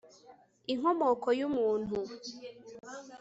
Inkomoko 0.73 1.27
yumuntu 1.39 1.97